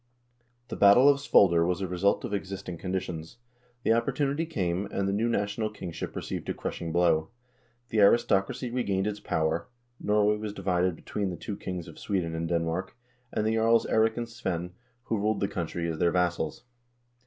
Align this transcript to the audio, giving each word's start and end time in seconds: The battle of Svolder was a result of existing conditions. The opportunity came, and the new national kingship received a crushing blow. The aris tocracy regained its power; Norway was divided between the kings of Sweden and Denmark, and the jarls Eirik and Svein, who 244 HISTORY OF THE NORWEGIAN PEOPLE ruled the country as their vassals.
The 0.69 0.75
battle 0.75 1.07
of 1.07 1.19
Svolder 1.19 1.63
was 1.63 1.79
a 1.79 1.87
result 1.87 2.25
of 2.25 2.33
existing 2.33 2.79
conditions. 2.79 3.37
The 3.83 3.93
opportunity 3.93 4.47
came, 4.47 4.87
and 4.87 5.07
the 5.07 5.13
new 5.13 5.29
national 5.29 5.69
kingship 5.69 6.15
received 6.15 6.49
a 6.49 6.55
crushing 6.55 6.91
blow. 6.91 7.29
The 7.89 7.99
aris 8.01 8.25
tocracy 8.25 8.73
regained 8.73 9.05
its 9.05 9.19
power; 9.19 9.67
Norway 9.99 10.37
was 10.37 10.53
divided 10.53 10.95
between 10.95 11.29
the 11.29 11.37
kings 11.37 11.87
of 11.87 11.99
Sweden 11.99 12.33
and 12.33 12.47
Denmark, 12.49 12.97
and 13.31 13.45
the 13.45 13.53
jarls 13.53 13.85
Eirik 13.85 14.17
and 14.17 14.27
Svein, 14.27 14.71
who 15.03 15.17
244 15.17 15.19
HISTORY 15.21 15.21
OF 15.21 15.21
THE 15.21 15.21
NORWEGIAN 15.21 15.21
PEOPLE 15.21 15.21
ruled 15.21 15.39
the 15.39 15.47
country 15.53 15.87
as 15.87 15.99
their 15.99 16.11
vassals. 16.11 16.63